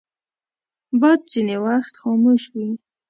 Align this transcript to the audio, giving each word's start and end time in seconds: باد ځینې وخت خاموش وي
باد 0.99 1.19
ځینې 1.31 1.55
وخت 1.65 1.93
خاموش 2.01 2.41
وي 2.53 2.69